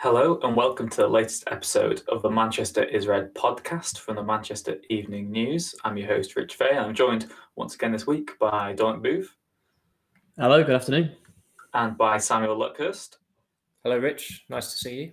[0.00, 4.22] Hello and welcome to the latest episode of the Manchester is Red podcast from the
[4.22, 5.74] Manchester Evening News.
[5.82, 9.34] I'm your host, Rich Fay, and I'm joined once again this week by Dominic Booth.
[10.38, 11.16] Hello, good afternoon.
[11.74, 13.16] And by Samuel Luckhurst.
[13.82, 14.44] Hello, Rich.
[14.48, 15.12] Nice to see you.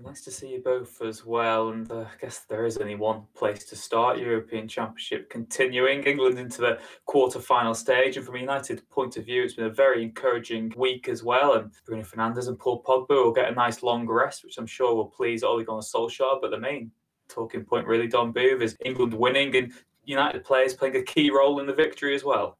[0.00, 1.70] Nice to see you both as well.
[1.70, 6.04] And uh, I guess there is only one place to start European Championship continuing.
[6.04, 8.16] England into the quarter final stage.
[8.16, 11.54] And from a United point of view, it's been a very encouraging week as well.
[11.54, 14.94] And Bruno Fernandes and Paul Pogba will get a nice long rest, which I'm sure
[14.94, 16.40] will please Ole Gunnar Solskjaer.
[16.40, 16.90] But the main
[17.28, 19.72] talking point, really, Dom Booth, is England winning and
[20.04, 22.58] United players playing a key role in the victory as well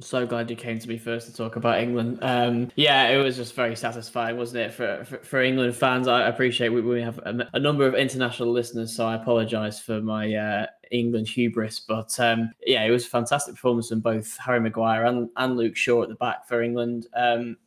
[0.00, 2.18] so glad you came to me first to talk about England.
[2.22, 6.08] Um, yeah, it was just very satisfying, wasn't it, for for, for England fans?
[6.08, 10.00] I appreciate we, we have a, a, number of international listeners, so I apologise for
[10.00, 11.80] my uh, England hubris.
[11.80, 15.76] But um, yeah, it was a fantastic performance from both Harry Maguire and, and Luke
[15.76, 17.06] Shaw at the back for England.
[17.14, 17.58] Um,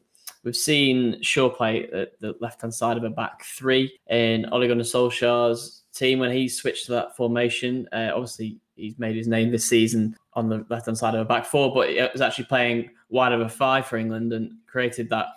[0.43, 4.67] we've seen Shaw play at the left hand side of a back three in Ole
[4.67, 7.87] Gunnar Solskjaer's team when he switched to that formation.
[7.91, 11.25] Uh, obviously, he's made his name this season on the left hand side of a
[11.25, 15.09] back four, but he was actually playing wide of a five for England and created
[15.09, 15.27] that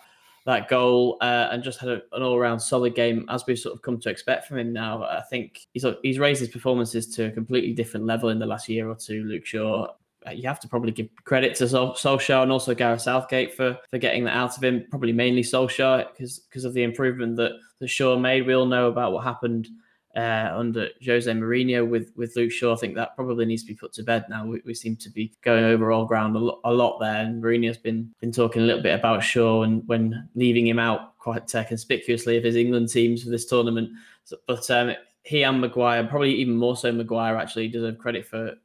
[0.45, 3.75] that goal uh, and just had a, an all round solid game as we've sort
[3.75, 5.03] of come to expect from him now.
[5.03, 8.69] I think he's he's raised his performances to a completely different level in the last
[8.69, 9.23] year or two.
[9.23, 9.87] Luke Shaw.
[10.27, 13.77] Uh, you have to probably give credit to Sol- Solskjaer and also Gareth Southgate for,
[13.89, 14.85] for getting that out of him.
[14.89, 18.45] Probably mainly Solskjaer because because of the improvement that, that Shaw made.
[18.45, 19.69] We all know about what happened
[20.15, 22.73] uh, under Jose Mourinho with with Luke Shaw.
[22.73, 24.45] I think that probably needs to be put to bed now.
[24.45, 27.41] We, we seem to be going over all ground a lot, a lot there, and
[27.41, 31.53] Mourinho's been been talking a little bit about Shaw and when leaving him out quite
[31.53, 33.89] uh, conspicuously of his England teams for this tournament.
[34.23, 34.93] So, but um,
[35.23, 38.55] he and Maguire, probably even more so Maguire, actually deserve credit for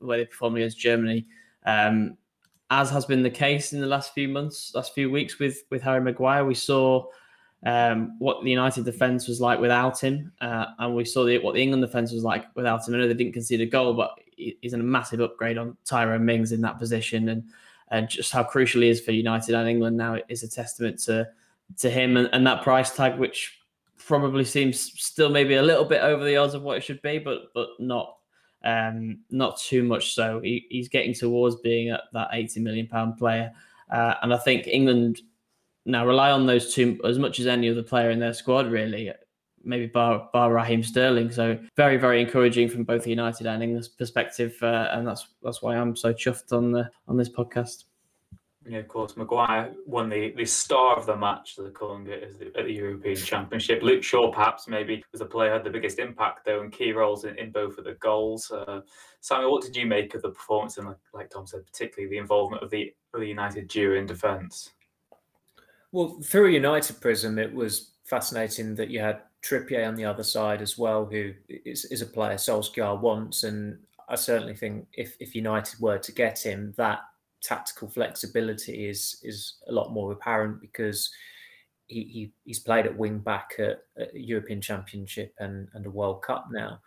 [0.00, 1.26] way they performed against Germany.
[1.64, 2.16] Um,
[2.70, 5.82] as has been the case in the last few months, last few weeks with with
[5.82, 7.06] Harry Maguire, we saw
[7.64, 11.54] um, what the United defense was like without him, uh, and we saw the, what
[11.54, 12.94] the England defense was like without him.
[12.94, 16.24] I know they didn't concede a goal, but he's in a massive upgrade on Tyrone
[16.24, 17.44] Mings in that position, and
[17.90, 21.28] and just how crucial he is for United and England now is a testament to
[21.78, 23.58] to him and, and that price tag, which
[23.96, 27.18] probably seems still maybe a little bit over the odds of what it should be,
[27.18, 28.16] but but not
[28.64, 30.40] um, not too much so.
[30.40, 33.52] He, he's getting towards being a, that eighty million pound player,
[33.90, 35.22] uh, and I think England
[35.88, 39.10] now rely on those two as much as any other player in their squad, really.
[39.64, 41.32] Maybe bar, bar Raheem Sterling.
[41.32, 45.62] So very, very encouraging from both the United and England's perspective, uh, and that's that's
[45.62, 47.84] why I'm so chuffed on the on this podcast.
[48.68, 49.16] Yeah, of course.
[49.16, 53.82] Maguire won the, the star of the match, they're calling at the European Championship.
[53.82, 57.24] Luke Shaw, perhaps, maybe was the player had the biggest impact, though, and key roles
[57.24, 58.50] in, in both of the goals.
[58.50, 58.82] Uh,
[59.20, 62.18] Samuel, what did you make of the performance and, like, like Tom said, particularly the
[62.18, 64.72] involvement of the, of the United duo in defence?
[65.92, 70.60] Well, through United prism, it was fascinating that you had Trippier on the other side
[70.60, 73.44] as well, who is, is a player Solskjaer wants.
[73.44, 73.78] And
[74.08, 77.00] I certainly think if, if United were to get him, that
[77.40, 81.08] tactical flexibility is is a lot more apparent because
[81.86, 86.22] he, he he's played at wing back at, at European Championship and, and a World
[86.22, 86.80] Cup now.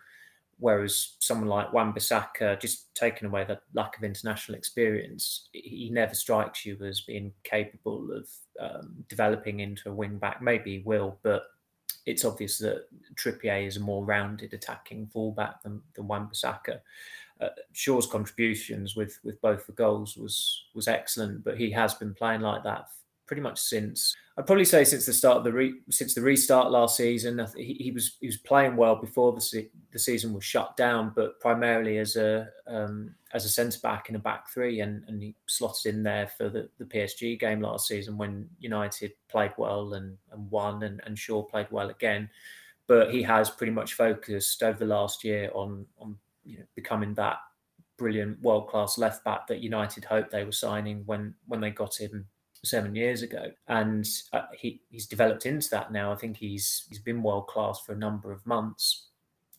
[0.62, 6.14] Whereas someone like Wan Bissaka, just taking away the lack of international experience, he never
[6.14, 8.28] strikes you as being capable of
[8.60, 10.40] um, developing into a wing back.
[10.40, 11.42] Maybe he will, but
[12.06, 12.86] it's obvious that
[13.16, 16.78] Trippier is a more rounded attacking fullback than, than Wan Bissaka.
[17.40, 22.14] Uh, Shaw's contributions with with both the goals was was excellent, but he has been
[22.14, 22.86] playing like that
[23.26, 26.70] pretty much since I'd probably say since the start of the re, since the restart
[26.70, 27.46] last season.
[27.54, 31.12] He, he, was he was playing well before the se- the season was shut down,
[31.14, 35.22] but primarily as a um, as a centre back in a back three, and, and
[35.22, 39.94] he slotted in there for the, the PSG game last season when United played well
[39.94, 42.30] and, and won, and, and Shaw played well again.
[42.86, 47.12] But he has pretty much focused over the last year on on you know, becoming
[47.14, 47.36] that
[47.98, 52.00] brilliant world class left back that United hoped they were signing when when they got
[52.00, 52.26] him
[52.64, 56.12] seven years ago, and uh, he he's developed into that now.
[56.12, 59.08] I think he's he's been world class for a number of months.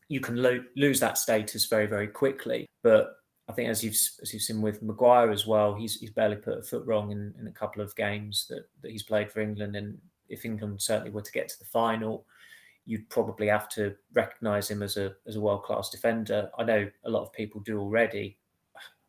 [0.08, 3.18] You can lo- lose that status very very quickly, but
[3.50, 6.60] I think as you've as you've seen with Maguire as well, he's he's barely put
[6.60, 9.76] a foot wrong in, in a couple of games that, that he's played for England,
[9.76, 9.98] and
[10.30, 12.26] if England certainly were to get to the final,
[12.86, 16.50] you'd probably have to recognise him as a as a world class defender.
[16.58, 18.38] I know a lot of people do already.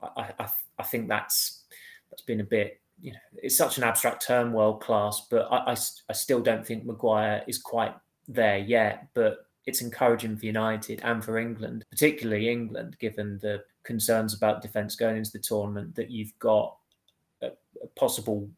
[0.02, 0.49] I, I,
[0.79, 1.64] I think that's
[2.11, 5.73] that's been a bit you know it's such an abstract term world class but I,
[5.73, 5.76] I,
[6.08, 7.94] I, still don't think maguire is quite
[8.29, 14.35] there yet but it's encouraging for united and for england particularly england given the concerns
[14.35, 16.76] about defence going into the tournament that you've got
[17.43, 17.49] a,
[17.82, 18.49] a possible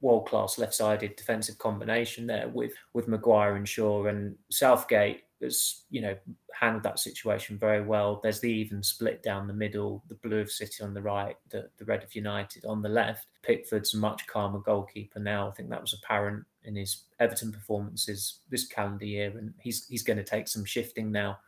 [0.00, 5.82] world class left sided defensive combination there with with Maguire and Shaw and Southgate has
[5.90, 6.16] you know
[6.52, 8.20] handled that situation very well.
[8.22, 11.68] There's the even split down the middle, the blue of City on the right, the,
[11.78, 13.26] the red of United on the left.
[13.42, 15.48] Pickford's a much calmer goalkeeper now.
[15.48, 20.02] I think that was apparent in his Everton performances this calendar year, and he's he's
[20.02, 21.38] going to take some shifting now.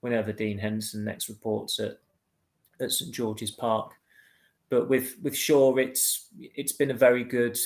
[0.00, 1.98] Whenever Dean Henderson next reports at
[2.80, 3.92] at St George's Park,
[4.68, 7.58] but with with Shaw, it's it's been a very good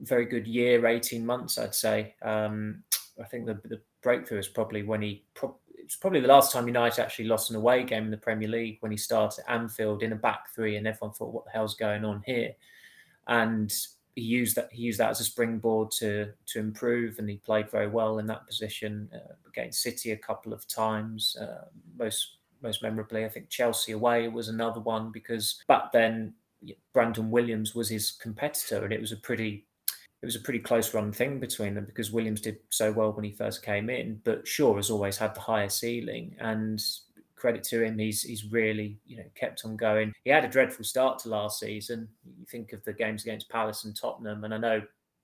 [0.00, 2.14] very good year, 18 months, I'd say.
[2.22, 2.82] Um,
[3.20, 6.66] I think the, the breakthrough is probably when he, pro- it's probably the last time
[6.66, 10.02] United actually lost an away game in the Premier League when he started at Anfield
[10.02, 12.52] in a back three, and everyone thought, what the hell's going on here?
[13.26, 13.72] And
[14.14, 17.70] he used that he used that as a springboard to to improve, and he played
[17.70, 21.36] very well in that position uh, against City a couple of times.
[21.40, 21.66] Uh,
[21.98, 26.34] most most memorably, I think Chelsea away was another one because back then
[26.92, 29.66] Brandon Williams was his competitor, and it was a pretty
[30.24, 33.24] it was a pretty close run thing between them because Williams did so well when
[33.24, 36.82] he first came in, but Shaw has always had the higher ceiling and
[37.44, 40.14] credit to him, he's he's really you know kept on going.
[40.24, 42.08] He had a dreadful start to last season.
[42.24, 44.80] You think of the games against Palace and Tottenham, and I know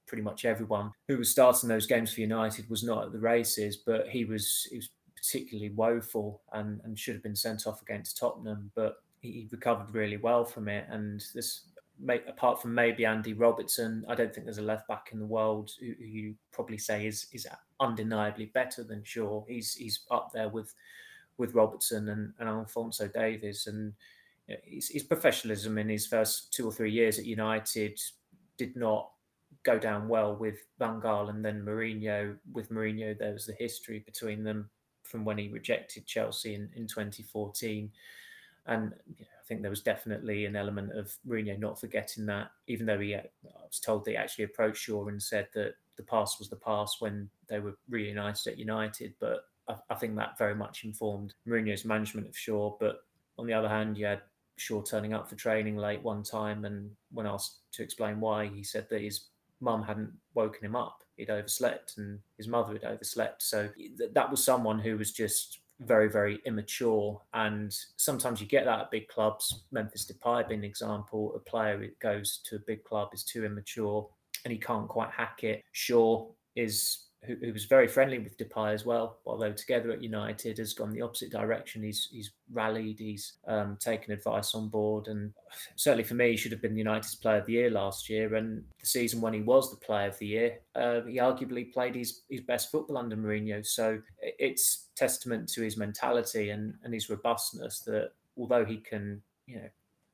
[0.06, 3.78] pretty much everyone who was starting those games for United was not at the races,
[3.78, 8.18] but he was he was particularly woeful and, and should have been sent off against
[8.18, 10.86] Tottenham, but he recovered really well from it.
[10.90, 11.69] And this
[12.28, 15.70] apart from maybe Andy Robertson, I don't think there's a left back in the world
[15.78, 17.46] who, who, you probably say is is
[17.78, 19.44] undeniably better than Shaw.
[19.46, 20.74] He's he's up there with
[21.36, 23.94] with Robertson and, and Alphonso Davies, and
[24.64, 27.98] his, his, professionalism in his first two or three years at United
[28.58, 29.10] did not
[29.62, 32.36] go down well with Van Gaal and then Mourinho.
[32.52, 34.68] With Mourinho, there was the history between them
[35.02, 37.90] from when he rejected Chelsea in, in 2014.
[38.66, 42.86] And you know, think there was definitely an element of Mourinho not forgetting that, even
[42.86, 46.38] though he, uh, I was told they actually approached Shaw and said that the past
[46.38, 49.12] was the past when they were reunited at United.
[49.18, 52.76] But I, I think that very much informed Mourinho's management of Shaw.
[52.78, 53.00] But
[53.38, 54.22] on the other hand, you had
[54.56, 58.62] Shaw turning up for training late one time, and when asked to explain why, he
[58.62, 59.30] said that his
[59.60, 61.02] mum hadn't woken him up.
[61.16, 63.42] He'd overslept, and his mother had overslept.
[63.42, 63.68] So
[64.14, 67.20] that was someone who was just very, very immature.
[67.34, 69.62] And sometimes you get that at big clubs.
[69.72, 71.34] Memphis Depay being an example.
[71.34, 74.08] A player who goes to a big club is too immature
[74.44, 75.64] and he can't quite hack it.
[75.72, 80.58] Shaw is who, who, was very friendly with Depay as well, although together at United
[80.58, 81.82] has gone the opposite direction.
[81.82, 85.32] He's he's rallied, he's um, taken advice on board, and
[85.76, 88.34] certainly for me, he should have been United's Player of the Year last year.
[88.36, 91.94] And the season when he was the Player of the Year, uh, he arguably played
[91.94, 93.64] his his best football under Mourinho.
[93.66, 99.56] So it's testament to his mentality and and his robustness that although he can you
[99.56, 99.68] know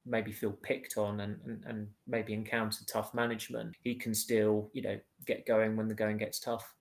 [0.07, 4.81] maybe feel picked on and, and, and maybe encounter tough management, he can still, you
[4.81, 6.73] know, get going when the going gets tough.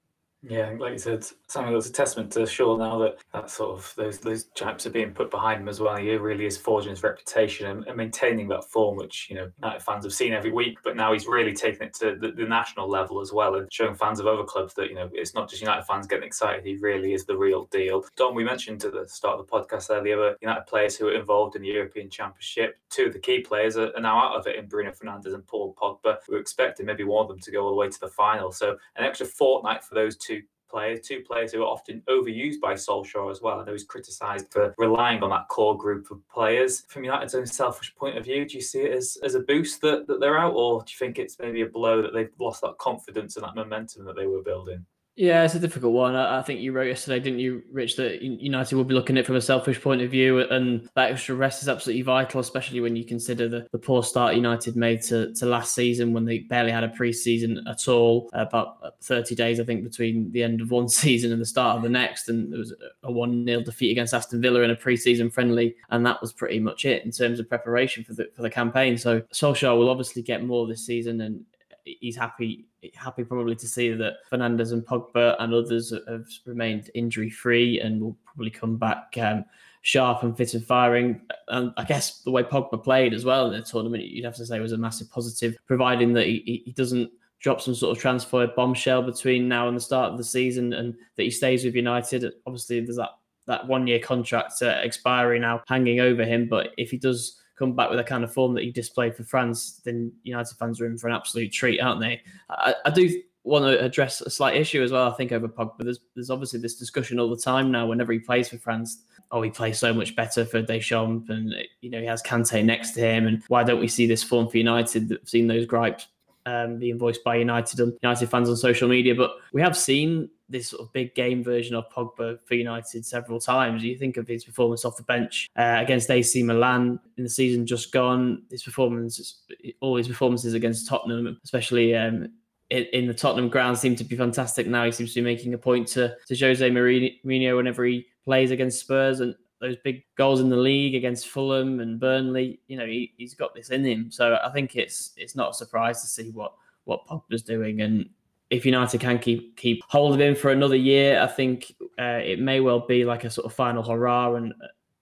[0.47, 3.93] Yeah, like you said, Samuel, that's a testament to Shaw now that that sort of
[3.97, 5.95] those those chaps are being put behind him as well.
[5.95, 9.81] He really is forging his reputation and, and maintaining that form, which you know United
[9.81, 10.77] fans have seen every week.
[10.83, 13.95] But now he's really taking it to the, the, national level as well, and showing
[13.95, 16.63] fans of other clubs that you know it's not just United fans getting excited.
[16.63, 18.05] He really is the real deal.
[18.15, 21.07] Dom, we mentioned at the start of the podcast there the other United players who
[21.07, 22.77] are involved in the European Championship.
[22.91, 25.45] Two of the key players are, are now out of it in Bruno Fernandes and
[25.47, 26.17] Paul Pogba.
[26.29, 28.51] We are expecting maybe one of them to go all the way to the final.
[28.51, 30.34] So an extra fortnight for those two
[30.69, 33.59] players, two players who are often overused by Solskjaer as well.
[33.59, 36.83] I know he's criticised for relying on that core group of players.
[36.87, 39.81] From United's own selfish point of view, do you see it as, as a boost
[39.81, 42.61] that, that they're out, or do you think it's maybe a blow that they've lost
[42.61, 44.85] that confidence and that momentum that they were building?
[45.17, 46.13] Yeah, it's a difficult one.
[46.13, 49.25] I, think you wrote yesterday, didn't you, Rich, that United will be looking at it
[49.25, 52.97] from a selfish point of view, and that extra rest is absolutely vital, especially when
[52.97, 56.71] you consider the, the poor start United made to, to last season when they barely
[56.71, 58.29] had a pre-season at all.
[58.33, 61.83] About 30 days, I think, between the end of one season and the start of
[61.83, 65.29] the next, and there was a 1 0 defeat against Aston Villa in a pre-season
[65.29, 68.49] friendly, and that was pretty much it in terms of preparation for the for the
[68.49, 68.97] campaign.
[68.97, 71.45] So Solskjaer will obviously get more this season, and
[71.85, 72.65] he's happy
[72.95, 78.01] happy probably to see that Fernandes and Pogba and others have remained injury free and
[78.01, 79.45] will probably come back um,
[79.81, 81.21] sharp and fit and firing.
[81.47, 84.45] And I guess the way Pogba played as well in the tournament, you'd have to
[84.45, 88.47] say was a massive positive, providing that he, he doesn't drop some sort of transfer
[88.47, 92.25] bombshell between now and the start of the season, and that he stays with United.
[92.47, 93.11] Obviously, there's that
[93.47, 96.47] that one year contract uh, expiry now hanging over him.
[96.49, 99.23] But if he does come back with the kind of form that he displayed for
[99.23, 102.21] France, then United fans are in for an absolute treat, aren't they?
[102.49, 105.09] I, I do want to address a slight issue as well.
[105.09, 107.87] I think over Pogba, there's there's obviously this discussion all the time now.
[107.87, 111.89] Whenever he plays for France, oh, he plays so much better for Deschamps, and you
[111.89, 114.57] know he has Kante next to him, and why don't we see this form for
[114.57, 115.11] United?
[115.13, 116.07] I've seen those gripes
[116.45, 120.29] um, being voiced by United and United fans on social media, but we have seen
[120.49, 123.83] this sort of big game version of Pogba for United several times.
[123.83, 127.65] You think of his performance off the bench uh, against AC Milan in the season
[127.65, 128.43] just gone.
[128.49, 129.43] His performance,
[129.79, 132.29] all his performances against Tottenham, especially um,
[132.69, 134.67] in, in, the Tottenham ground, seem to be fantastic.
[134.67, 138.51] Now he seems to be making a point to to Jose Mourinho whenever he plays
[138.51, 139.35] against Spurs and.
[139.61, 143.55] Those big goals in the league against Fulham and Burnley, you know, he, he's got
[143.55, 144.11] this in him.
[144.11, 147.81] So I think it's it's not a surprise to see what what Pogba's doing.
[147.81, 148.09] And
[148.49, 152.39] if United can keep keep hold of him for another year, I think uh, it
[152.39, 154.35] may well be like a sort of final hurrah.
[154.35, 154.53] And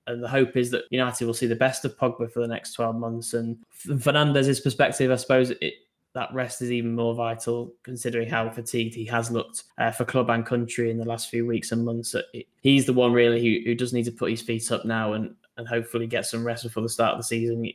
[0.07, 2.73] and the hope is that United will see the best of Pogba for the next
[2.73, 3.33] twelve months.
[3.33, 5.73] And from Fernandes's perspective, I suppose it,
[6.13, 10.29] that rest is even more vital considering how fatigued he has looked uh, for club
[10.29, 12.15] and country in the last few weeks and months.
[12.61, 15.35] He's the one really who, who does need to put his feet up now and
[15.57, 17.69] and hopefully get some rest before the start of the season.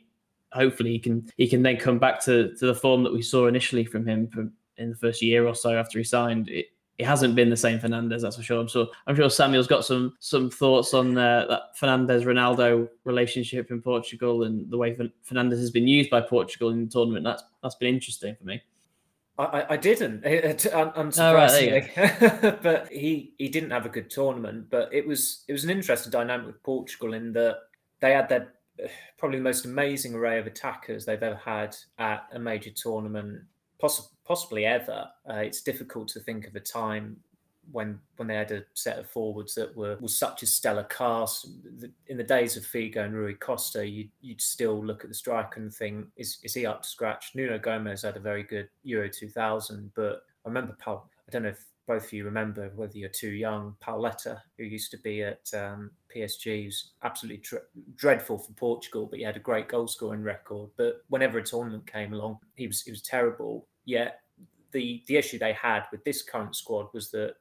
[0.52, 3.48] Hopefully he can he can then come back to, to the form that we saw
[3.48, 4.28] initially from him
[4.78, 6.66] in the first year or so after he signed, it,
[6.99, 8.61] it hasn't been the same Fernandes, that's for sure.
[8.61, 13.70] I'm sure I'm sure Samuel's got some some thoughts on uh, that Fernandes Ronaldo relationship
[13.70, 14.97] in Portugal and the way
[15.28, 17.25] Fernandes has been used by Portugal in the tournament.
[17.25, 18.61] That's that's been interesting for me.
[19.38, 24.68] I, I didn't, unsurprisingly, oh, right, but he he didn't have a good tournament.
[24.68, 27.58] But it was it was an interesting dynamic with Portugal in that
[28.00, 28.54] they had their
[29.18, 33.42] probably the most amazing array of attackers they've ever had at a major tournament
[33.78, 35.08] poss- possibly ever.
[35.28, 37.16] Uh, it's difficult to think of a time
[37.73, 41.49] when when they had a set of forwards that were was such a stellar cast.
[42.06, 45.61] In the days of Figo and Rui Costa, you, you'd still look at the striker
[45.61, 47.32] and think, is is he up to scratch?
[47.35, 51.08] Nuno Gomes had a very good Euro 2000, but I remember Paul.
[51.26, 53.75] I don't know if both of you remember whether you're too young.
[53.82, 57.42] Pauleta, who used to be at um, PSG, was absolutely
[57.97, 60.68] dreadful for Portugal, but he had a great goal scoring record.
[60.76, 63.66] But whenever a tournament came along, he was he was terrible.
[63.88, 64.21] Yet
[64.73, 67.37] the the issue they had with this current squad was that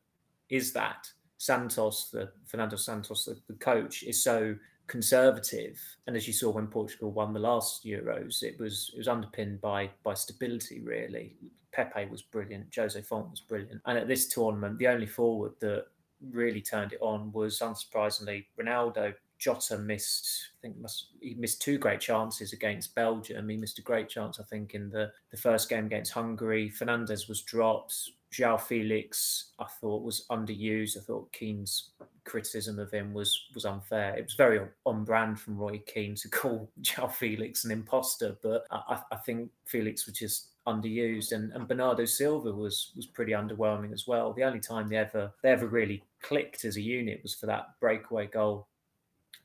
[0.49, 1.05] is that
[1.37, 4.55] Santos, the Fernando Santos, the, the coach, is so
[4.87, 5.77] conservative.
[6.07, 9.59] And as you saw when Portugal won the last Euros, it was it was underpinned
[9.59, 10.79] by by stability.
[10.79, 11.35] Really,
[11.73, 15.87] Pepe was brilliant, Jose Fonte was brilliant, and at this tournament, the only forward that
[16.31, 19.13] really turned it on was unsurprisingly Ronaldo.
[19.39, 23.47] Jota missed, I think, must, he missed two great chances against Belgium.
[23.49, 26.71] He missed a great chance, I think, in the, the first game against Hungary.
[26.71, 28.11] Fernandes was dropped.
[28.31, 30.97] João Felix, I thought, was underused.
[30.97, 31.91] I thought Keane's
[32.25, 34.17] criticism of him was was unfair.
[34.17, 38.65] It was very on brand from Roy Keane to call João Felix an imposter, but
[38.69, 43.93] I, I think Felix was just underused, and, and Bernardo Silva was was pretty underwhelming
[43.93, 44.33] as well.
[44.33, 47.79] The only time they ever they ever really clicked as a unit was for that
[47.79, 48.67] breakaway goal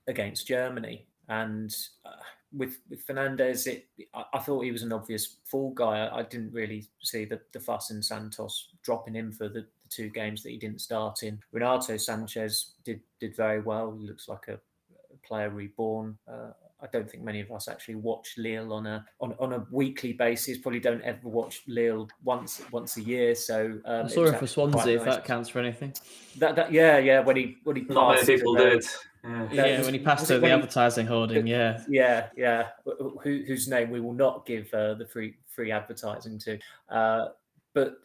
[0.06, 1.74] against Germany, and.
[2.04, 2.10] Uh,
[2.54, 6.06] with, with Fernandes, it I, I, thought he was an obvious fall guy.
[6.06, 9.88] I, I didn't really see the, the fuss in Santos dropping him for the, the,
[9.88, 11.38] two games that he didn't start in.
[11.52, 13.96] Renato Sanches did did very well.
[13.98, 16.16] He looks like a, a player reborn.
[16.26, 16.50] Uh,
[16.82, 20.12] I don't think many of us actually watch Lille on a on, on a weekly
[20.14, 20.58] basis.
[20.58, 23.34] Probably don't ever watch Lille once once a year.
[23.34, 25.94] So um, I saw him for Swansea, if that counts for anything.
[26.38, 28.84] That, that yeah yeah when he when he not many people did.
[29.24, 32.68] Yeah, yeah when he passed over the advertising hoarding, yeah, yeah, yeah.
[32.84, 37.28] Who, whose name we will not give uh, the free free advertising to, uh,
[37.72, 37.98] but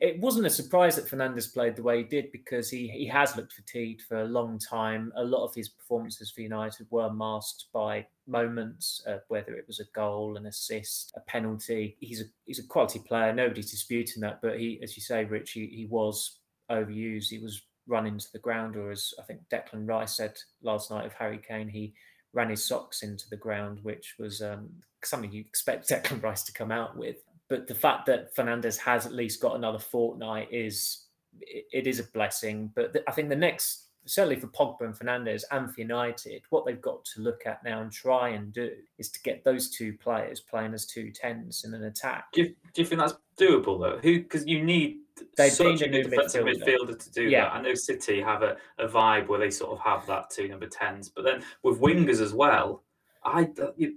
[0.00, 3.36] it wasn't a surprise that Fernandes played the way he did because he he has
[3.36, 5.12] looked fatigued for a long time.
[5.16, 9.80] A lot of his performances for United were masked by moments, uh, whether it was
[9.80, 11.96] a goal, an assist, a penalty.
[12.00, 13.32] He's a he's a quality player.
[13.32, 17.28] Nobody's disputing that, but he, as you say, Rich, he, he was overused.
[17.28, 21.06] He was run into the ground, or as I think Declan Rice said last night
[21.06, 21.94] of Harry Kane, he
[22.32, 24.68] ran his socks into the ground, which was um,
[25.04, 27.16] something you expect Declan Rice to come out with.
[27.48, 31.06] But the fact that Fernandes has at least got another fortnight is
[31.40, 32.70] it, is a blessing.
[32.74, 36.80] But I think the next certainly for Pogba and Fernandes and for United, what they've
[36.80, 40.40] got to look at now and try and do is to get those two players
[40.40, 42.32] playing as two tens in an attack.
[42.32, 43.98] Do you, do you think that's doable though?
[43.98, 44.98] Who because you need
[45.36, 46.64] they such a defensive midfielder.
[46.64, 47.44] midfielder to do yeah.
[47.44, 47.52] that.
[47.54, 50.66] I know City have a, a vibe where they sort of have that two number
[50.66, 51.84] tens, but then with hmm.
[51.84, 52.84] wingers as well,
[53.24, 53.96] I you,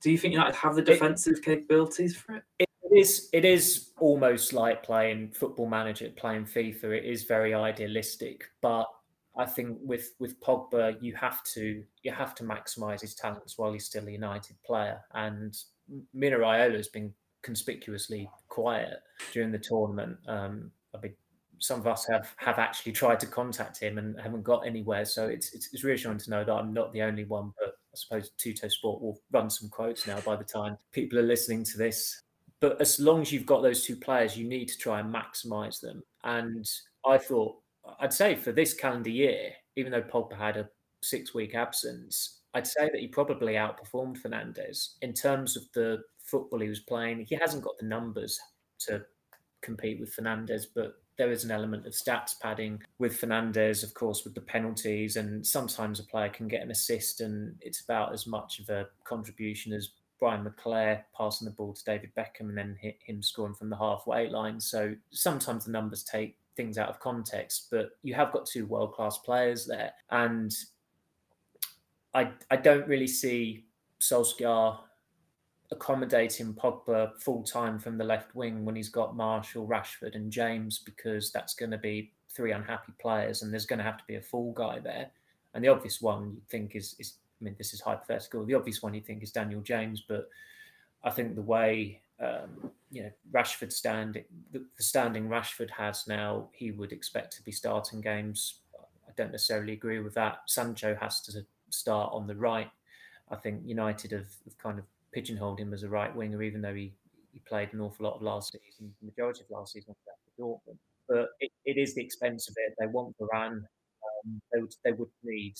[0.00, 2.42] do you think United have the defensive it, capabilities for it?
[2.58, 3.28] it It is.
[3.32, 6.84] It is almost like playing Football Manager, playing FIFA.
[6.96, 8.86] It is very idealistic, but
[9.38, 13.72] I think with with Pogba, you have to you have to maximise his talents while
[13.72, 15.00] he's still a United player.
[15.14, 15.56] And
[16.12, 18.98] Mino Raiola has been conspicuously quiet
[19.32, 20.18] during the tournament.
[20.26, 21.14] Um, I mean,
[21.60, 25.04] some of us have have actually tried to contact him and haven't got anywhere.
[25.04, 27.52] So it's, it's, it's reassuring to know that I'm not the only one.
[27.60, 31.62] But I suppose Tuttosport will run some quotes now by the time people are listening
[31.64, 32.22] to this.
[32.60, 35.80] But as long as you've got those two players, you need to try and maximise
[35.80, 36.02] them.
[36.24, 36.68] And
[37.06, 37.56] I thought,
[38.00, 40.68] I'd say for this calendar year, even though Pogba had a
[41.02, 46.60] six week absence, I'd say that he probably outperformed Fernandes in terms of the football
[46.60, 47.24] he was playing.
[47.28, 48.38] He hasn't got the numbers
[48.80, 49.04] to
[49.60, 54.24] compete with Fernandes, but there is an element of stats padding with Fernandes, of course,
[54.24, 55.16] with the penalties.
[55.16, 58.86] And sometimes a player can get an assist, and it's about as much of a
[59.04, 63.70] contribution as Brian McClair passing the ball to David Beckham and then him scoring from
[63.70, 64.60] the halfway line.
[64.60, 68.92] So sometimes the numbers take things out of context, but you have got two world
[68.92, 69.92] class players there.
[70.10, 70.52] And
[72.12, 73.64] I, I don't really see
[74.00, 74.76] Solskjaer
[75.70, 80.80] accommodating Pogba full time from the left wing when he's got Martial, Rashford, and James
[80.80, 84.16] because that's going to be three unhappy players, and there's going to have to be
[84.16, 85.10] a full guy there.
[85.54, 88.44] And the obvious one you think is, is I mean, this is hypothetical.
[88.44, 90.28] The obvious one you think is Daniel James, but
[91.04, 96.70] I think the way um, you know Rashford standing, the, standing Rashford has now, he
[96.70, 98.60] would expect to be starting games.
[99.06, 100.40] I don't necessarily agree with that.
[100.46, 102.70] Sancho has to start on the right.
[103.30, 106.74] I think United have, have kind of pigeonholed him as a right winger, even though
[106.74, 106.92] he,
[107.32, 110.78] he played an awful lot of last season, the majority of last season for Dortmund.
[111.08, 112.74] But it, it is the expense of it.
[112.78, 113.62] They want Varane.
[113.62, 115.54] Um, they would they would need.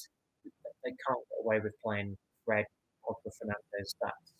[0.84, 2.66] They can't get away with playing Fred,
[3.04, 3.56] Pogba, Fernandes.
[3.78, 4.37] That's that's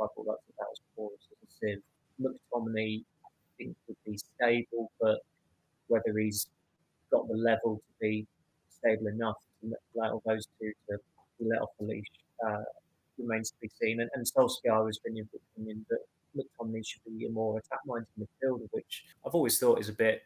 [0.00, 1.82] asking thought that was poor as a sieve.
[2.20, 5.18] McTominay, I think, would be stable, but
[5.88, 6.48] whether he's
[7.10, 8.26] got the level to be
[8.68, 10.98] stable enough to allow those two to
[11.38, 12.04] be let off the leash
[12.46, 12.62] uh,
[13.18, 14.00] remains to be seen.
[14.00, 15.98] And, and Solskjaer has been of the opinion that
[16.36, 20.22] McTominay should be a more attack-minded midfielder, which I've always thought is a bit,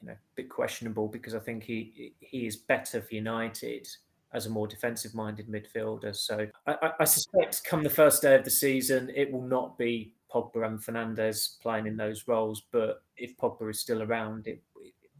[0.00, 3.88] you know, a bit questionable because I think he he is better for United
[4.32, 6.14] as a more defensive-minded midfielder.
[6.14, 10.14] So I, I suspect come the first day of the season, it will not be
[10.32, 12.62] Pogba and Fernandes playing in those roles.
[12.70, 14.62] But if Pogba is still around, it,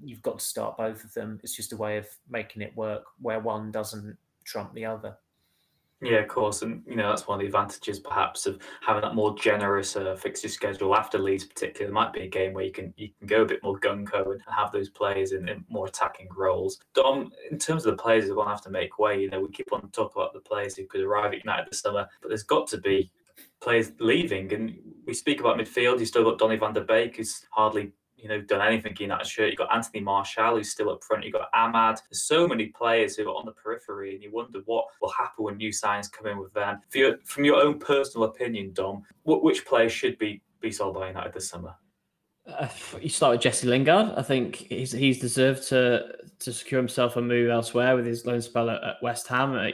[0.03, 1.41] you've got to start both of them.
[1.43, 5.17] It's just a way of making it work where one doesn't trump the other.
[6.03, 9.15] Yeah, of course, and you know that's one of the advantages, perhaps, of having that
[9.15, 11.45] more generous uh, fixture schedule after Leeds.
[11.45, 13.79] Particularly, there might be a game where you can you can go a bit more
[13.81, 16.81] gung ho and have those players in, in, more attacking roles.
[16.95, 19.51] Dom, in terms of the players going to have to make way, you know, we
[19.51, 22.45] keep on talking about the players who could arrive at United this summer, but there's
[22.45, 23.11] got to be
[23.61, 26.01] players leaving, and we speak about midfield.
[26.01, 29.27] You still got Donny Van der Beek, who's hardly you know, done anything in that
[29.27, 29.51] shirt.
[29.51, 31.25] You've got Anthony Martial, who's still up front.
[31.25, 31.99] You've got Amad.
[32.11, 35.45] There's so many players who are on the periphery, and you wonder what will happen
[35.45, 36.81] when new signs come in with them.
[36.95, 41.09] Your, from your own personal opinion, Dom, what, which player should be, be sold by
[41.09, 41.75] United this summer?
[42.47, 42.69] Uh,
[43.01, 44.13] you start with Jesse Lingard.
[44.17, 48.41] I think he's he's deserved to to secure himself a move elsewhere with his loan
[48.41, 49.55] spell at, at West Ham.
[49.55, 49.69] Uh,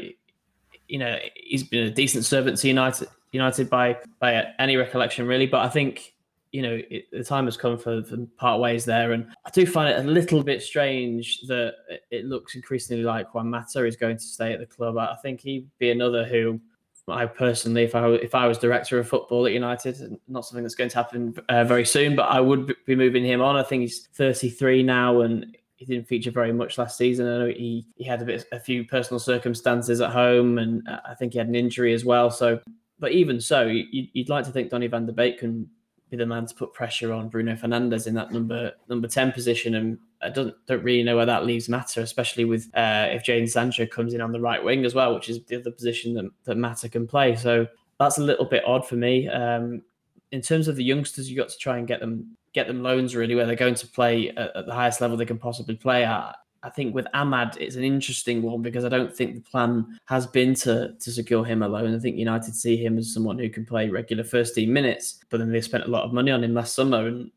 [0.89, 5.47] you know, he's been a decent servant to United United by by any recollection, really.
[5.47, 6.16] But I think
[6.53, 8.03] you know, it, the time has come for,
[8.37, 9.13] part ways there.
[9.13, 11.75] And I do find it a little bit strange that
[12.11, 14.97] it looks increasingly like Juan Mata is going to stay at the club.
[14.97, 16.61] I think he'd be another who
[17.09, 20.75] I personally, if I if I was director of football at United, not something that's
[20.75, 23.57] going to happen uh, very soon, but I would be moving him on.
[23.57, 27.27] I think he's 33 now, and he didn't feature very much last season.
[27.27, 31.15] I know he he had a bit a few personal circumstances at home, and I
[31.15, 32.29] think he had an injury as well.
[32.29, 32.61] So,
[32.99, 35.71] but even so, you, would like to think Donny Van der Beek can
[36.11, 39.75] be the man to put pressure on Bruno Fernandes in that number number ten position,
[39.75, 43.49] and I don't don't really know where that leaves Mata, especially with uh, if Jadon
[43.49, 46.25] Sancho comes in on the right wing as well, which is the other position that
[46.45, 47.35] that Mata can play.
[47.37, 47.67] So
[47.99, 49.29] that's a little bit odd for me.
[49.29, 49.83] Um,
[50.33, 53.15] in terms of the youngsters, you got to try and get them get them loans
[53.15, 56.05] really where they're going to play at, at the highest level they can possibly play
[56.05, 56.37] at.
[56.63, 60.27] I think with Amad, it's an interesting one because I don't think the plan has
[60.27, 61.95] been to to secure him alone.
[61.95, 65.39] I think United see him as someone who can play regular first team minutes, but
[65.39, 67.31] then they spent a lot of money on him last summer, and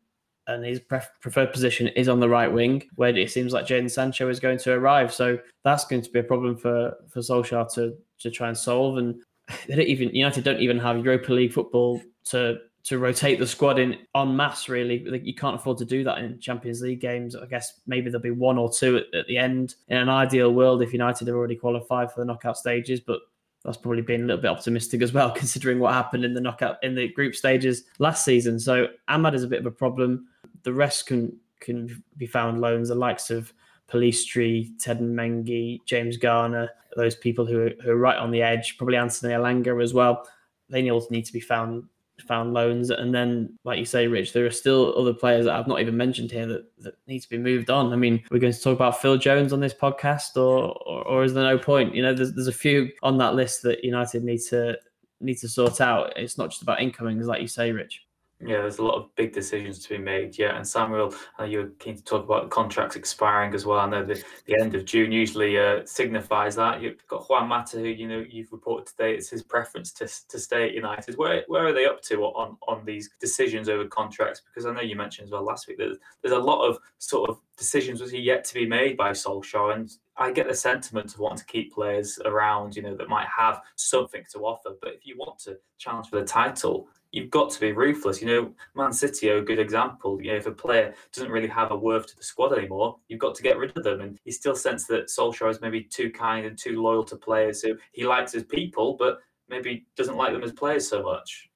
[0.47, 4.29] and his preferred position is on the right wing, where it seems like Jadon Sancho
[4.29, 5.13] is going to arrive.
[5.13, 8.97] So that's going to be a problem for for Solskjaer to to try and solve.
[8.97, 9.21] And
[9.67, 13.79] they don't even United don't even have Europa League football to to rotate the squad
[13.79, 14.69] in en masse.
[14.69, 17.35] Really, you can't afford to do that in Champions League games.
[17.35, 19.75] I guess maybe there'll be one or two at, at the end.
[19.89, 23.19] In an ideal world, if United have already qualified for the knockout stages, but
[23.63, 26.77] that's probably been a little bit optimistic as well, considering what happened in the knockout
[26.83, 28.59] in the group stages last season.
[28.59, 30.27] So Amad is a bit of a problem.
[30.63, 33.53] The rest can can be found loans, the likes of
[33.91, 38.77] Pellistri, Teden Mengi, James Garner, those people who are, who are right on the edge,
[38.77, 40.27] probably Anthony Elanga as well.
[40.69, 41.83] They all need to be found
[42.21, 42.89] found loans.
[42.89, 45.97] And then, like you say, Rich, there are still other players that I've not even
[45.97, 47.93] mentioned here that, that need to be moved on.
[47.93, 51.23] I mean, we're going to talk about Phil Jones on this podcast, or or, or
[51.23, 51.95] is there no point?
[51.95, 54.77] You know, there's there's a few on that list that United need to
[55.21, 56.13] need to sort out.
[56.15, 58.05] It's not just about incomings, like you say, Rich.
[58.41, 60.38] Yeah, there's a lot of big decisions to be made.
[60.38, 63.80] Yeah, and Samuel, uh, you were keen to talk about contracts expiring as well.
[63.80, 66.82] I know the, the end of June usually uh, signifies that.
[66.82, 70.39] You've got Juan Mata, who you know you've reported today it's his preference to, to
[70.39, 71.17] stay at United.
[71.17, 74.41] Where where are they up to on on these decisions over contracts?
[74.45, 77.30] Because I know you mentioned as well last week that there's a lot of sort
[77.30, 81.13] of decisions which are yet to be made by Solskjaer, and I get the sentiment
[81.13, 84.71] of wanting to keep players around, you know, that might have something to offer.
[84.82, 88.22] But if you want to challenge for the title, you've got to be ruthless.
[88.22, 90.22] You know, Man City are a good example.
[90.22, 93.19] You know, if a player doesn't really have a worth to the squad anymore, you've
[93.19, 94.02] got to get rid of them.
[94.02, 97.62] And he still sense that Solskjaer is maybe too kind and too loyal to players
[97.62, 99.19] who he likes as people, but
[99.50, 101.50] maybe doesn't like them as players so much.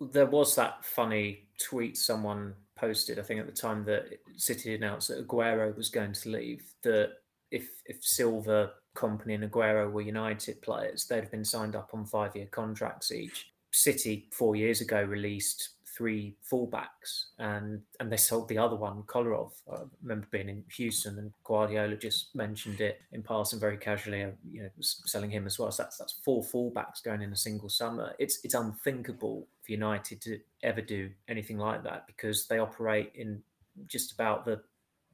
[0.00, 5.08] There was that funny tweet someone posted, I think at the time that City announced
[5.08, 7.14] that Aguero was going to leave, that
[7.50, 12.04] if if Silva, Kompany, and Aguero were United players, they'd have been signed up on
[12.04, 13.48] five year contracts each.
[13.70, 19.50] City four years ago released three fullbacks and and they sold the other one, Kolarov.
[19.70, 24.30] I remember being in Houston and Guardiola just mentioned it in passing very casually, uh,
[24.48, 25.72] you know, selling him as well.
[25.72, 28.14] So that's that's four fullbacks going in a single summer.
[28.18, 33.42] It's it's unthinkable for United to ever do anything like that because they operate in
[33.88, 34.62] just about the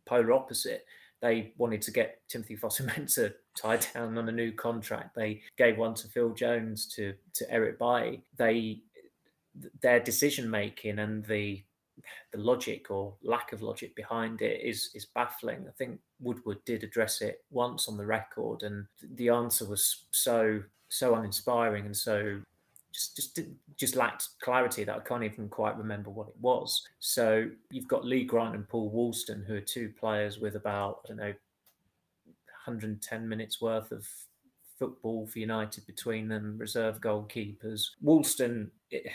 [0.04, 0.84] polar opposite
[1.24, 5.16] they wanted to get Timothy Fosu-Mensah tied down on a new contract.
[5.16, 8.22] They gave one to Phil Jones to to Eric Bailly.
[8.36, 8.82] They
[9.80, 11.64] their decision making and the
[12.32, 15.64] the logic or lack of logic behind it is is baffling.
[15.66, 20.62] I think Woodward did address it once on the record, and the answer was so
[20.90, 22.38] so uninspiring and so
[22.94, 23.40] just just
[23.76, 26.86] just lacked clarity that I can't even quite remember what it was.
[27.00, 31.08] So you've got Lee Grant and Paul Woolston, who are two players with about I
[31.08, 31.34] don't know
[32.66, 34.06] 110 minutes worth of
[34.78, 37.90] football for United between them, reserve goalkeepers.
[38.00, 38.70] Woolston.
[38.90, 39.06] It,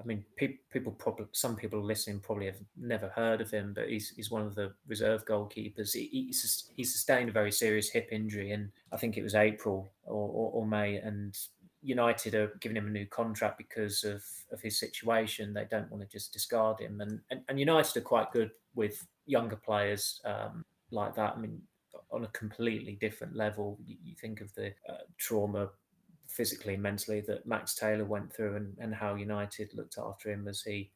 [0.00, 3.88] I mean, pe- people probably some people listening probably have never heard of him, but
[3.88, 5.92] he's he's one of the reserve goalkeepers.
[5.92, 6.34] He, he,
[6.76, 10.50] he sustained a very serious hip injury, and I think it was April or, or,
[10.52, 11.36] or May, and
[11.82, 15.54] United are giving him a new contract because of, of his situation.
[15.54, 17.00] They don't want to just discard him.
[17.00, 21.34] And, and, and United are quite good with younger players um, like that.
[21.36, 21.60] I mean,
[22.10, 25.70] on a completely different level, you, you think of the uh, trauma
[26.28, 30.48] physically and mentally that Max Taylor went through and, and how United looked after him
[30.48, 30.90] as he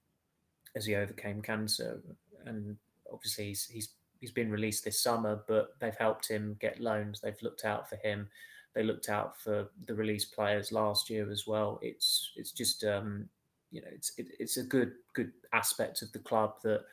[0.74, 2.02] as he overcame cancer.
[2.46, 2.76] And
[3.12, 3.88] obviously he's, he's
[4.20, 7.20] he's been released this summer, but they've helped him get loans.
[7.20, 8.28] They've looked out for him
[8.74, 11.78] they looked out for the release players last year as well.
[11.82, 13.28] It's it's just um,
[13.70, 16.84] you know it's it, it's a good good aspect of the club that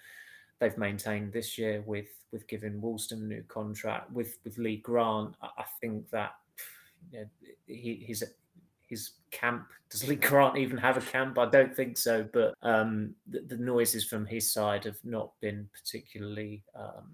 [0.59, 5.35] they've maintained this year with with giving Woolston a new contract with with Lee Grant.
[5.41, 6.35] I, think that
[7.11, 7.25] you know,
[7.67, 8.23] he, he's
[8.87, 9.67] his camp.
[9.89, 11.37] Does Lee Grant even have a camp?
[11.37, 12.27] I don't think so.
[12.31, 17.09] But um, the, the, noises from his side have not been particularly um,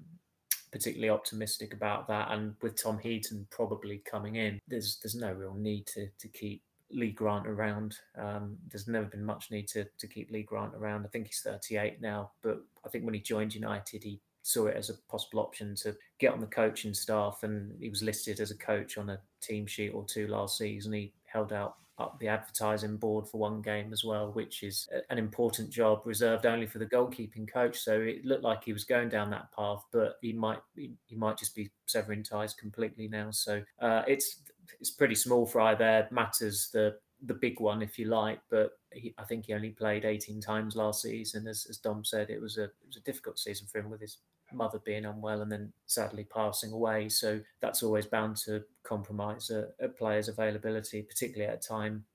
[0.76, 2.30] particularly optimistic about that.
[2.32, 6.64] And with Tom Heaton probably coming in, there's there's no real need to to keep
[6.92, 7.96] Lee Grant around.
[8.18, 11.06] Um, there's never been much need to to keep Lee Grant around.
[11.06, 14.76] I think he's 38 now, but I think when he joined United, he saw it
[14.76, 18.52] as a possible option to get on the coaching staff, and he was listed as
[18.52, 20.92] a coach on a team sheet or two last season.
[20.92, 25.18] He held out up the advertising board for one game as well, which is an
[25.18, 27.78] important job reserved only for the goalkeeping coach.
[27.80, 31.38] So it looked like he was going down that path, but he might he, might
[31.38, 33.32] just be severing ties completely now.
[33.32, 34.42] So uh, it's
[34.80, 36.08] it's pretty small fry there.
[36.12, 40.06] Matters the the big one, if you like, but he, I think he only played
[40.06, 41.48] 18 times last season.
[41.48, 44.02] As, as Dom said, it was a it was a difficult season for him with
[44.02, 44.18] his
[44.54, 47.10] mother being unwell and then sadly passing away.
[47.10, 52.06] So that's always bound to compromise a, a player's availability, particularly at a time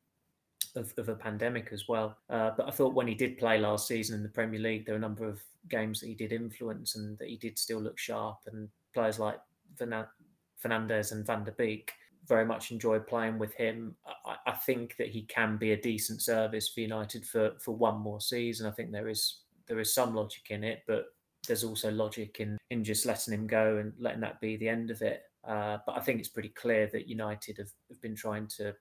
[0.76, 2.16] of, of a pandemic as well.
[2.28, 4.94] Uh, but I thought when he did play last season in the Premier League, there
[4.94, 7.98] were a number of games that he did influence and that he did still look
[7.98, 8.38] sharp.
[8.46, 9.40] And players like
[9.78, 11.92] Fernandes and Van der Beek
[12.30, 13.96] very much enjoy playing with him.
[14.24, 18.00] I, I, think that he can be a decent service for United for, for one
[18.00, 18.68] more season.
[18.68, 21.06] I think there is there is some logic in it, but
[21.46, 24.90] there's also logic in in just letting him go and letting that be the end
[24.90, 25.24] of it.
[25.44, 28.74] Uh, but I think it's pretty clear that United have, have been trying to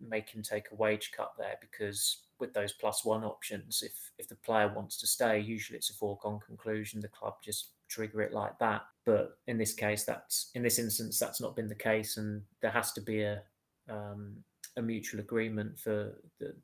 [0.00, 4.28] make him take a wage cut there because with those plus one options, if if
[4.28, 7.00] the player wants to stay, usually it's a foregone conclusion.
[7.02, 8.82] The club just trigger it like that.
[9.04, 12.70] But in this case, that's in this instance, that's not been the case, and there
[12.70, 13.42] has to be a
[13.88, 14.36] um,
[14.76, 16.54] a mutual agreement for the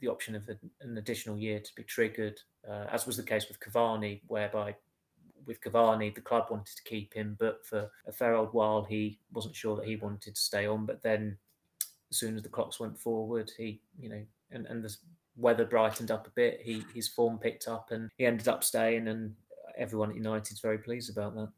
[0.00, 0.48] the option of
[0.80, 2.38] an additional year to be triggered,
[2.68, 4.74] uh, as was the case with Cavani, whereby
[5.46, 9.18] with Cavani, the club wanted to keep him, but for a fair old while, he
[9.32, 10.86] wasn't sure that he wanted to stay on.
[10.86, 11.38] But then,
[12.10, 14.94] as soon as the clocks went forward, he, you know, and, and the
[15.36, 19.08] weather brightened up a bit, he his form picked up, and he ended up staying.
[19.08, 19.34] And
[19.78, 21.48] everyone at United's very pleased about that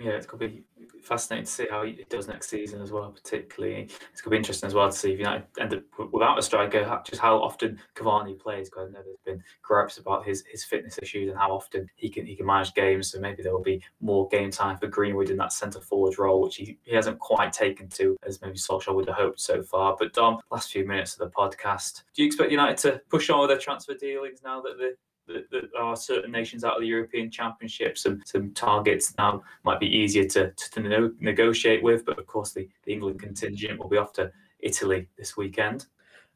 [0.00, 0.64] yeah, it's going to be
[1.02, 3.10] fascinating to see how it does next season as well.
[3.10, 6.38] Particularly, it's going to be interesting as well to see if United end up without
[6.38, 8.70] a striker, just how often Cavani plays.
[8.70, 12.08] Because I know there's been gripes about his his fitness issues and how often he
[12.08, 13.12] can he can manage games.
[13.12, 16.40] So maybe there will be more game time for Greenwood in that centre forward role,
[16.40, 19.96] which he, he hasn't quite taken to as maybe Solskjaer would have hoped so far.
[19.98, 23.40] But Dom, last few minutes of the podcast, do you expect United to push on
[23.40, 27.30] with their transfer dealings now that the there are certain nations out of the European
[27.30, 32.04] Championship, some some targets now might be easier to, to, to negotiate with.
[32.04, 35.86] But of course, the, the England contingent will be off to Italy this weekend.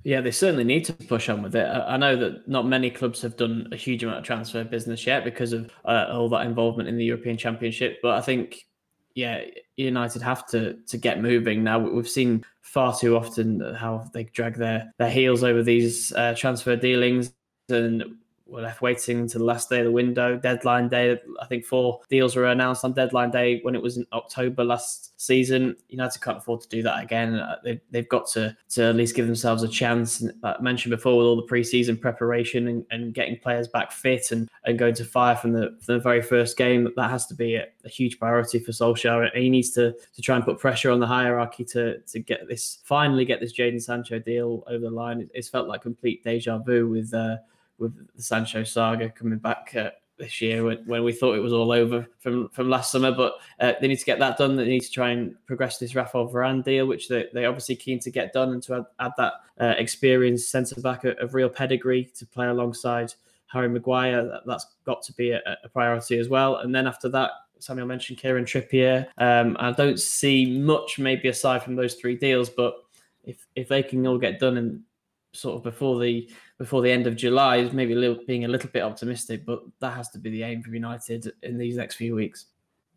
[0.04, 1.66] Yeah, they certainly need to push on with it.
[1.66, 5.24] I know that not many clubs have done a huge amount of transfer business yet
[5.24, 8.00] because of uh, all that involvement in the European Championship.
[8.02, 8.66] But I think,
[9.14, 9.40] yeah,
[9.76, 11.78] United have to to get moving now.
[11.78, 16.76] We've seen far too often how they drag their their heels over these uh, transfer
[16.76, 17.32] dealings,
[17.70, 18.04] and
[18.46, 21.18] we're left waiting to the last day of the window, deadline day.
[21.40, 25.18] I think four deals were announced on deadline day when it was in October last
[25.20, 25.74] season.
[25.88, 27.36] United can't afford to do that again.
[27.36, 30.20] Uh, they've, they've got to, to at least give themselves a chance.
[30.20, 34.30] And I mentioned before with all the preseason preparation and, and getting players back fit
[34.30, 37.34] and, and going to fire from the, from the very first game, that has to
[37.34, 39.34] be a, a huge priority for Solskjaer.
[39.34, 42.80] He needs to, to try and put pressure on the hierarchy to, to get this,
[42.84, 45.30] finally get this Jadon Sancho deal over the line.
[45.32, 47.36] It's felt like complete deja vu with, uh,
[47.78, 51.52] with the Sancho saga coming back uh, this year when, when we thought it was
[51.52, 53.12] all over from, from last summer.
[53.12, 54.56] But uh, they need to get that done.
[54.56, 57.98] They need to try and progress this Rafael Varane deal, which they, they're obviously keen
[58.00, 61.48] to get done and to add, add that uh, experienced centre back of, of, real
[61.48, 63.12] pedigree to play alongside
[63.46, 64.24] Harry Maguire.
[64.24, 66.56] That, has got to be a, a, priority as well.
[66.56, 69.06] And then after that, Samuel mentioned Kieran Trippier.
[69.18, 72.74] Um, I don't see much, maybe aside from those three deals, but
[73.24, 74.82] if if they can all get done and
[75.34, 78.48] sort of before the before the end of July is maybe a little, being a
[78.48, 81.96] little bit optimistic, but that has to be the aim for United in these next
[81.96, 82.46] few weeks.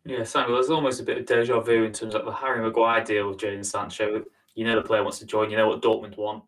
[0.04, 3.04] Yeah, Samuel, there's almost a bit of deja vu in terms of the Harry Maguire
[3.04, 4.24] deal with Jadon Sancho.
[4.54, 5.50] You know the player wants to join.
[5.50, 6.44] You know what Dortmund want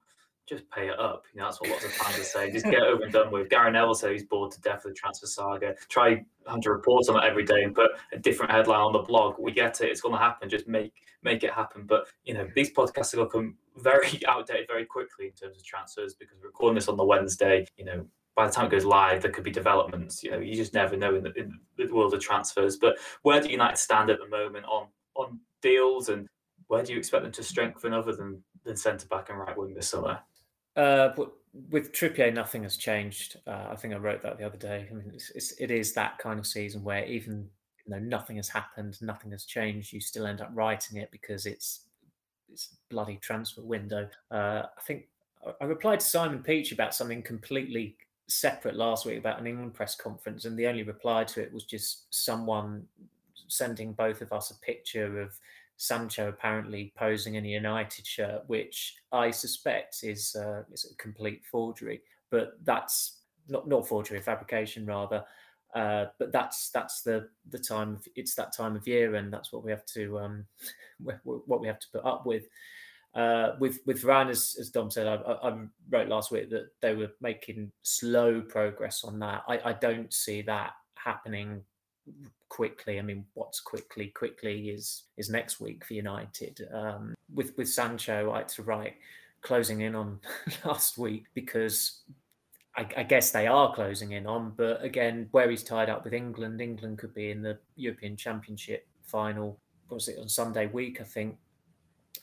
[0.50, 1.24] just pay it up.
[1.33, 2.53] You know, that's what lots of fans are saying.
[2.53, 3.48] Just get over and done with.
[3.48, 5.76] Gary Neville said he's bored to death of the transfer saga.
[5.88, 9.37] Try 100 reports on it every day and put a different headline on the blog.
[9.38, 9.90] We get it.
[9.90, 10.50] It's going to happen.
[10.50, 11.85] Just make make it happen.
[11.87, 15.57] But you know, these podcasts are going to become very outdated very quickly in terms
[15.57, 17.66] of transfers because we're recording this on the Wednesday.
[17.77, 20.23] You know, by the time it goes live, there could be developments.
[20.23, 22.77] You know, you just never know in the, in the world of transfers.
[22.77, 26.29] But where do United stand at the moment on on deals and
[26.69, 29.75] where do you expect them to strengthen other than than centre back and right wing
[29.75, 30.21] this summer?
[30.77, 31.11] Uh,
[31.71, 33.37] with Trippier, nothing has changed.
[33.47, 34.87] Uh, I think I wrote that the other day.
[34.88, 37.49] I mean, it's, it's, it is that kind of season where even
[37.85, 39.93] you know nothing has happened, nothing has changed.
[39.93, 41.87] You still end up writing it because it's
[42.53, 44.09] it's bloody transfer window.
[44.31, 45.09] Uh, I think
[45.61, 47.97] I replied to Simon Peach about something completely
[48.29, 51.65] separate last week about an England press conference, and the only reply to it was
[51.65, 52.87] just someone
[53.49, 55.33] sending both of us a picture of
[55.77, 61.43] Sancho apparently posing in a United shirt, which I suspect is uh, is a complete
[61.51, 62.03] forgery.
[62.31, 65.25] But that's not not forgery, fabrication rather.
[65.74, 67.94] Uh, but that's that's the the time.
[67.94, 70.46] Of, it's that time of year, and that's what we have to um,
[71.24, 72.44] what we have to put up with.
[73.14, 75.59] Uh, with with Varane, as, as Dom said, I, I,
[75.90, 79.42] wrote last week that they were making slow progress on that.
[79.48, 81.62] I, I don't see that happening
[82.48, 82.98] quickly.
[82.98, 84.09] I mean, what's quickly?
[84.09, 86.61] Quickly is is next week for United.
[86.72, 88.94] Um, with with Sancho, I had to write
[89.42, 90.20] closing in on
[90.64, 92.02] last week because
[92.81, 94.55] I, I, guess they are closing in on.
[94.57, 98.87] But again, where he's tied up with England, England could be in the European Championship
[99.05, 99.59] final.
[99.90, 101.01] Was it on Sunday week?
[101.01, 101.37] I think.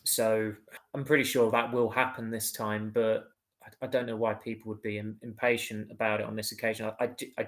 [0.03, 0.53] So
[0.93, 3.29] I'm pretty sure that will happen this time, but
[3.63, 6.91] I, I don't know why people would be impatient about it on this occasion.
[6.99, 7.47] I, I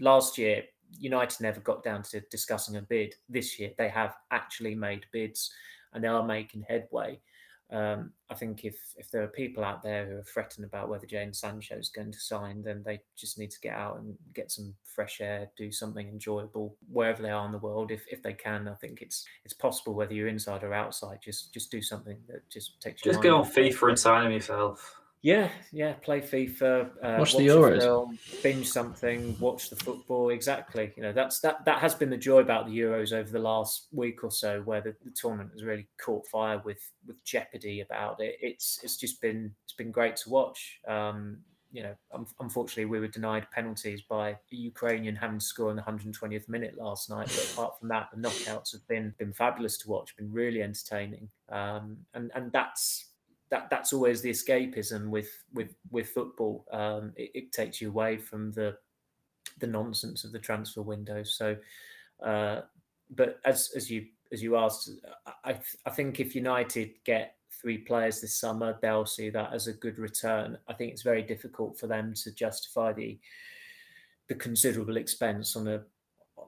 [0.00, 0.64] last year
[0.98, 3.14] United never got down to discussing a bid.
[3.28, 5.52] This year, they have actually made bids
[5.92, 7.20] and they are making headway.
[7.70, 11.06] Um, I think if if there are people out there who are fretting about whether
[11.06, 14.50] Jadon Sancho is going to sign, then they just need to get out and get
[14.50, 17.90] some fresh air, do something enjoyable wherever they are in the world.
[17.90, 21.18] If if they can, I think it's it's possible whether you're inside or outside.
[21.22, 23.04] Just just do something that just takes.
[23.04, 23.12] You.
[23.12, 24.98] Just get on FIFA and sign them yourself.
[25.22, 25.94] Yeah, yeah.
[25.94, 30.30] Play FIFA, uh, watch, watch, the Euros, film, binge something, watch the football.
[30.30, 30.92] Exactly.
[30.96, 31.64] You know, that's that.
[31.64, 34.80] That has been the joy about the Euros over the last week or so, where
[34.80, 38.36] the, the tournament has really caught fire with with jeopardy about it.
[38.40, 40.78] It's it's just been it's been great to watch.
[40.86, 41.38] Um,
[41.70, 41.94] you know,
[42.40, 46.78] unfortunately, we were denied penalties by a Ukrainian having to score in the 120th minute
[46.78, 47.26] last night.
[47.26, 51.28] But apart from that, the knockouts have been been fabulous to watch, been really entertaining,
[51.50, 53.07] um, and and that's
[53.50, 56.66] that that's always the escapism with with with football.
[56.72, 58.76] Um, it, it, takes you away from the
[59.58, 61.22] the nonsense of the transfer window.
[61.22, 61.56] So,
[62.22, 62.62] uh,
[63.10, 64.90] but as as you as you asked,
[65.44, 69.72] I I think if United get three players this summer, they'll see that as a
[69.72, 70.58] good return.
[70.68, 73.18] I think it's very difficult for them to justify the
[74.28, 75.82] the considerable expense on a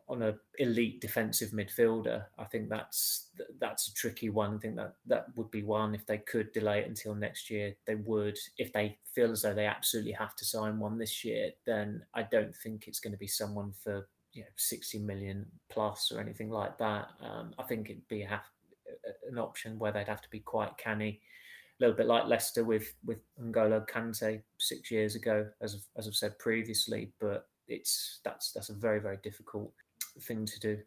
[0.09, 2.25] on a elite defensive midfielder.
[2.39, 4.57] I think that's that's a tricky one.
[4.57, 7.75] I think that that would be one if they could delay it until next year.
[7.87, 11.51] They would if they feel as though they absolutely have to sign one this year.
[11.67, 16.13] Then I don't think it's going to be someone for you know 60 million plus
[16.13, 17.09] or anything like that.
[17.21, 21.21] Um, I think it'd be an option where they'd have to be quite canny.
[21.79, 26.15] A little bit like Leicester with with N'Golo Kante six years ago, as as I've
[26.15, 29.73] said previously, but it's that's that's a very very difficult
[30.23, 30.79] thing to do.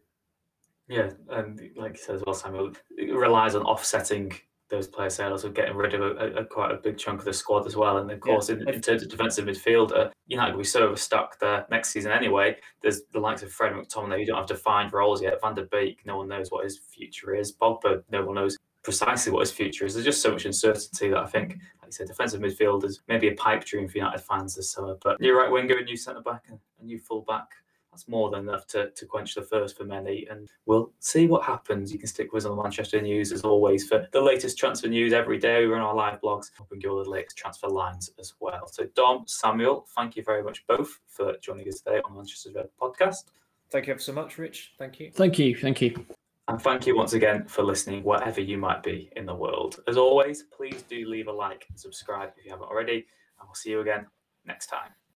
[0.86, 4.32] Yeah, and like you said as well, Samuel, it relies on offsetting
[4.70, 7.32] those player sales of getting rid of a, a, quite a big chunk of the
[7.32, 7.98] squad as well.
[7.98, 8.56] And of course, yeah.
[8.56, 12.56] in, in, terms of defensive midfielder, United will be so overstuck there next season anyway.
[12.80, 15.40] There's the likes of Fred McTominay, you don't have to find roles yet.
[15.40, 17.54] Van der Beek, no one knows what his future is.
[17.54, 19.94] Pogba, no one knows precisely what his future is.
[19.94, 23.28] There's just so much uncertainty that I think, like you said, defensive midfield is maybe
[23.28, 24.96] a pipe dream for United fans this summer.
[25.02, 27.48] But new right winger, a new centre back, and a new full back
[27.90, 30.26] that's more than enough to, to quench the thirst for many.
[30.28, 31.92] And we'll see what happens.
[31.92, 34.88] You can stick with us on the Manchester News as always for the latest transfer
[34.88, 35.60] news every day.
[35.60, 38.66] We run our live blogs, hoping you all the latest transfer lines as well.
[38.66, 42.68] So, Dom, Samuel, thank you very much both for joining us today on Manchester Red
[42.80, 43.26] podcast.
[43.70, 44.72] Thank you ever so much, Rich.
[44.76, 45.10] Thank you.
[45.12, 45.56] Thank you.
[45.56, 46.04] Thank you.
[46.48, 49.80] And thank you once again for listening, wherever you might be in the world.
[49.88, 53.06] As always, please do leave a like and subscribe if you haven't already.
[53.40, 54.06] And we'll see you again
[54.44, 54.90] next time.